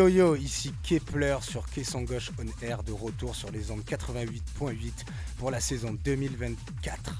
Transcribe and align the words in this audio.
yo 0.00 0.08
yo, 0.08 0.34
ici 0.34 0.72
Kepler 0.82 1.36
sur 1.42 1.68
Caisson 1.68 2.00
Gauche 2.00 2.30
On 2.38 2.64
Air 2.64 2.82
de 2.82 2.90
retour 2.90 3.36
sur 3.36 3.50
les 3.50 3.70
ondes 3.70 3.82
88.8 3.82 4.92
pour 5.36 5.50
la 5.50 5.60
saison 5.60 5.94
2024. 6.02 7.14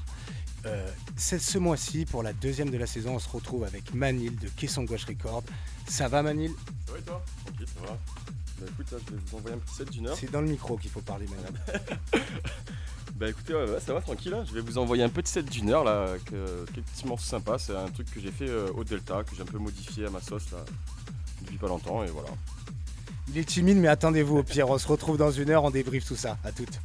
Euh, 0.64 0.90
c'est 1.14 1.38
ce 1.38 1.58
mois-ci, 1.58 2.06
pour 2.06 2.22
la 2.22 2.32
deuxième 2.32 2.70
de 2.70 2.78
la 2.78 2.86
saison, 2.86 3.16
on 3.16 3.18
se 3.18 3.28
retrouve 3.28 3.64
avec 3.64 3.92
Manil 3.92 4.34
de 4.38 4.48
Caisson 4.48 4.84
Gauche 4.84 5.04
Record. 5.04 5.42
Ça 5.88 6.08
va 6.08 6.22
Manil? 6.22 6.52
Ça 6.86 6.92
va 6.92 6.98
et 6.98 7.02
toi? 7.02 7.22
Tranquille, 7.44 7.66
ça 7.66 7.80
va. 7.86 7.98
Bah 8.60 8.66
écoute, 8.70 8.92
là, 8.92 8.98
je 9.06 9.14
vais 9.14 9.20
vous 9.26 9.36
envoyer 9.36 9.56
un 9.56 9.58
petit 9.58 9.74
set 9.74 9.90
d'une 9.90 10.06
heure. 10.06 10.16
C'est 10.18 10.30
dans 10.30 10.40
le 10.40 10.48
micro 10.48 10.78
qu'il 10.78 10.90
faut 10.90 11.02
parler 11.02 11.26
Manil. 11.26 12.24
Bah 13.16 13.28
écoutez, 13.28 13.52
ouais, 13.52 13.68
ouais, 13.68 13.80
ça 13.80 13.92
va 13.92 14.00
tranquille, 14.00 14.32
hein. 14.32 14.44
je 14.48 14.54
vais 14.54 14.62
vous 14.62 14.78
envoyer 14.78 15.02
un 15.02 15.10
petit 15.10 15.30
set 15.30 15.44
d'une 15.44 15.68
heure 15.68 15.84
là, 15.84 16.14
que, 16.24 16.64
quelques 16.72 16.86
petits 16.86 17.06
morceaux 17.06 17.28
sympas, 17.28 17.58
c'est 17.58 17.76
un 17.76 17.88
truc 17.88 18.10
que 18.10 18.18
j'ai 18.18 18.30
fait 18.30 18.48
euh, 18.48 18.72
au 18.72 18.82
Delta, 18.82 19.22
que 19.24 19.36
j'ai 19.36 19.42
un 19.42 19.44
peu 19.44 19.58
modifié 19.58 20.06
à 20.06 20.10
ma 20.10 20.22
sauce 20.22 20.50
là, 20.52 20.64
depuis 21.40 21.56
pas 21.56 21.68
longtemps 21.68 22.02
et 22.04 22.08
voilà. 22.08 22.28
Il 23.28 23.38
est 23.38 23.44
timide 23.44 23.78
mais 23.78 23.88
attendez-vous 23.88 24.38
au 24.38 24.42
pire, 24.42 24.68
on 24.70 24.78
se 24.78 24.88
retrouve 24.88 25.16
dans 25.16 25.30
une 25.30 25.50
heure, 25.50 25.64
on 25.64 25.70
débriefe 25.70 26.06
tout 26.06 26.16
ça. 26.16 26.38
À 26.44 26.52
toutes. 26.52 26.80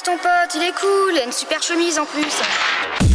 Ton 0.00 0.16
pote, 0.16 0.54
il 0.56 0.62
est 0.64 0.72
cool, 0.72 1.12
il 1.14 1.18
une 1.24 1.32
super 1.32 1.62
chemise 1.62 1.96
en 1.98 2.06
plus. 2.06 3.11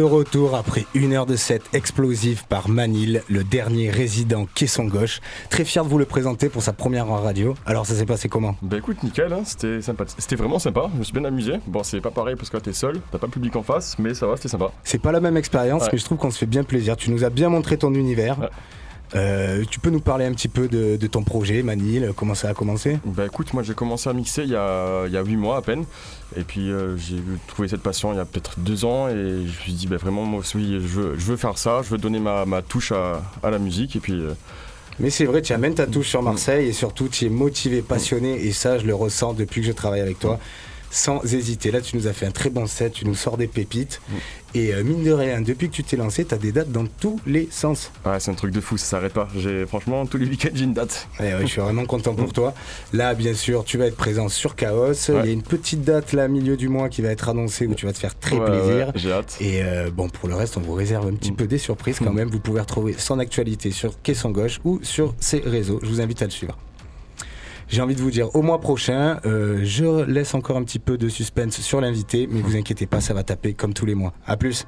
De 0.00 0.04
retour 0.04 0.54
après 0.56 0.86
une 0.94 1.12
heure 1.12 1.26
de 1.26 1.36
set 1.36 1.60
explosive 1.74 2.44
par 2.48 2.70
Manil, 2.70 3.22
le 3.28 3.44
dernier 3.44 3.90
résident 3.90 4.46
Caisson 4.54 4.84
Gauche. 4.86 5.20
Très 5.50 5.62
fier 5.62 5.84
de 5.84 5.90
vous 5.90 5.98
le 5.98 6.06
présenter 6.06 6.48
pour 6.48 6.62
sa 6.62 6.72
première 6.72 7.10
en 7.10 7.16
radio. 7.20 7.54
Alors 7.66 7.84
ça 7.84 7.92
s'est 7.94 8.06
passé 8.06 8.30
comment? 8.30 8.56
Bah 8.62 8.78
écoute, 8.78 9.02
nickel, 9.02 9.30
hein, 9.30 9.42
c'était 9.44 9.82
sympa. 9.82 10.04
C'était 10.16 10.36
vraiment 10.36 10.58
sympa, 10.58 10.88
je 10.94 10.98
me 11.00 11.04
suis 11.04 11.12
bien 11.12 11.26
amusé. 11.26 11.56
Bon, 11.66 11.82
c'est 11.82 12.00
pas 12.00 12.10
pareil 12.10 12.34
parce 12.34 12.48
que 12.48 12.56
là 12.56 12.62
t'es 12.62 12.72
seul, 12.72 12.98
t'as 13.12 13.18
pas 13.18 13.26
le 13.26 13.30
public 13.32 13.54
en 13.56 13.62
face, 13.62 13.96
mais 13.98 14.14
ça 14.14 14.26
va, 14.26 14.36
c'était 14.36 14.48
sympa. 14.48 14.72
C'est 14.84 15.02
pas 15.02 15.12
la 15.12 15.20
même 15.20 15.36
expérience, 15.36 15.82
Ouais. 15.82 15.88
mais 15.92 15.98
je 15.98 16.04
trouve 16.06 16.16
qu'on 16.16 16.30
se 16.30 16.38
fait 16.38 16.46
bien 16.46 16.64
plaisir. 16.64 16.96
Tu 16.96 17.10
nous 17.10 17.22
as 17.22 17.28
bien 17.30 17.50
montré 17.50 17.76
ton 17.76 17.92
univers. 17.92 18.38
Ouais. 18.40 18.48
Euh, 19.16 19.64
tu 19.68 19.80
peux 19.80 19.90
nous 19.90 20.00
parler 20.00 20.24
un 20.24 20.32
petit 20.32 20.48
peu 20.48 20.68
de, 20.68 20.96
de 20.96 21.06
ton 21.06 21.24
projet, 21.24 21.62
Manil, 21.62 22.12
comment 22.16 22.34
ça 22.34 22.48
a 22.48 22.54
commencé? 22.54 22.98
Bah 23.04 23.26
écoute, 23.26 23.52
moi 23.54 23.62
j'ai 23.62 23.74
commencé 23.74 24.08
à 24.08 24.12
mixer 24.12 24.42
il 24.44 24.50
y 24.50 24.56
a, 24.56 25.06
il 25.06 25.12
y 25.12 25.16
a 25.16 25.22
8 25.22 25.36
mois 25.36 25.56
à 25.56 25.62
peine. 25.62 25.84
Et 26.36 26.42
puis 26.42 26.70
euh, 26.70 26.96
j'ai 26.96 27.16
trouvé 27.48 27.66
cette 27.66 27.82
passion 27.82 28.12
il 28.12 28.16
y 28.16 28.20
a 28.20 28.24
peut-être 28.24 28.60
2 28.60 28.84
ans 28.84 29.08
et 29.08 29.12
je 29.14 29.42
me 29.42 29.48
suis 29.48 29.72
dit, 29.72 29.86
bah 29.88 29.96
vraiment, 29.96 30.24
moi 30.24 30.40
aussi, 30.40 30.74
je 30.74 30.78
veux, 30.78 31.14
je 31.18 31.24
veux 31.24 31.36
faire 31.36 31.58
ça, 31.58 31.80
je 31.82 31.90
veux 31.90 31.98
donner 31.98 32.20
ma, 32.20 32.44
ma 32.44 32.62
touche 32.62 32.92
à, 32.92 33.20
à 33.42 33.50
la 33.50 33.58
musique. 33.58 33.96
Et 33.96 34.00
puis 34.00 34.12
euh, 34.12 34.32
Mais 35.00 35.10
c'est 35.10 35.24
vrai, 35.24 35.42
tu 35.42 35.52
amènes 35.52 35.74
ta 35.74 35.86
touche 35.88 36.08
sur 36.08 36.22
Marseille 36.22 36.68
et 36.68 36.72
surtout 36.72 37.08
tu 37.08 37.26
es 37.26 37.30
motivé, 37.30 37.82
passionné 37.82 38.44
et 38.46 38.52
ça 38.52 38.78
je 38.78 38.86
le 38.86 38.94
ressens 38.94 39.34
depuis 39.34 39.60
que 39.60 39.66
je 39.66 39.72
travaille 39.72 40.00
avec 40.02 40.20
toi. 40.20 40.38
Sans 40.92 41.22
hésiter, 41.32 41.70
là 41.70 41.80
tu 41.80 41.96
nous 41.96 42.06
as 42.08 42.12
fait 42.12 42.26
un 42.26 42.32
très 42.32 42.50
bon 42.50 42.66
set, 42.66 42.92
tu 42.94 43.06
nous 43.06 43.14
sors 43.14 43.36
des 43.36 43.46
pépites 43.46 44.00
et 44.54 44.74
euh, 44.74 44.82
mine 44.82 45.04
de 45.04 45.12
rien, 45.12 45.40
depuis 45.40 45.68
que 45.70 45.74
tu 45.74 45.84
t'es 45.84 45.96
lancé, 45.96 46.24
tu 46.24 46.34
as 46.34 46.38
des 46.38 46.50
dates 46.50 46.72
dans 46.72 46.84
tous 46.86 47.20
les 47.26 47.48
sens. 47.52 47.92
ouais, 48.04 48.18
c'est 48.18 48.32
un 48.32 48.34
truc 48.34 48.50
de 48.52 48.60
fou, 48.60 48.76
ça 48.76 48.86
s'arrête 48.86 49.12
pas. 49.12 49.28
J'ai 49.36 49.64
Franchement, 49.66 50.04
tous 50.06 50.16
les 50.18 50.26
week-ends 50.26 50.48
j'ai 50.52 50.64
une 50.64 50.74
date. 50.74 51.06
Ouais, 51.20 51.34
ouais, 51.34 51.42
je 51.42 51.46
suis 51.46 51.60
vraiment 51.60 51.84
content 51.84 52.14
pour 52.14 52.32
toi. 52.32 52.52
Là, 52.92 53.14
bien 53.14 53.34
sûr, 53.34 53.64
tu 53.64 53.78
vas 53.78 53.86
être 53.86 53.96
présent 53.96 54.28
sur 54.28 54.56
Chaos. 54.56 54.92
Il 55.10 55.14
y 55.14 55.18
a 55.18 55.24
une 55.26 55.42
petite 55.44 55.82
date 55.82 56.12
là, 56.12 56.26
milieu 56.26 56.56
du 56.56 56.68
mois, 56.68 56.88
qui 56.88 57.02
va 57.02 57.10
être 57.10 57.28
annoncée 57.28 57.68
où 57.68 57.74
tu 57.74 57.86
vas 57.86 57.92
te 57.92 57.98
faire 57.98 58.18
très 58.18 58.36
Ouais, 58.36 58.44
plaisir. 58.46 58.90
j'ai 58.96 59.12
hâte. 59.12 59.36
Et 59.40 59.62
euh, 59.62 59.90
bon, 59.92 60.08
pour 60.08 60.28
le 60.28 60.34
reste, 60.34 60.56
on 60.56 60.60
vous 60.60 60.74
réserve 60.74 61.06
un 61.06 61.14
petit 61.14 61.30
peu 61.32 61.46
des 61.46 61.58
surprises 61.58 61.98
quand 62.00 62.10
Mm. 62.12 62.16
même. 62.16 62.30
Vous 62.30 62.40
pouvez 62.40 62.60
retrouver 62.60 62.94
son 62.98 63.20
actualité 63.20 63.70
sur 63.70 64.02
Caisson 64.02 64.30
Gauche 64.30 64.58
ou 64.64 64.80
sur 64.82 65.14
ses 65.20 65.38
réseaux. 65.38 65.78
Je 65.84 65.88
vous 65.88 66.00
invite 66.00 66.22
à 66.22 66.24
le 66.24 66.30
suivre. 66.32 66.58
J'ai 67.70 67.82
envie 67.82 67.94
de 67.94 68.00
vous 68.00 68.10
dire 68.10 68.34
au 68.34 68.42
mois 68.42 68.60
prochain, 68.60 69.20
euh, 69.26 69.60
je 69.62 70.04
laisse 70.04 70.34
encore 70.34 70.56
un 70.56 70.64
petit 70.64 70.80
peu 70.80 70.98
de 70.98 71.08
suspense 71.08 71.60
sur 71.60 71.80
l'invité, 71.80 72.28
mais 72.28 72.40
vous 72.40 72.56
inquiétez 72.56 72.86
pas, 72.86 73.00
ça 73.00 73.14
va 73.14 73.22
taper 73.22 73.54
comme 73.54 73.74
tous 73.74 73.86
les 73.86 73.94
mois. 73.94 74.12
À 74.26 74.36
plus. 74.36 74.66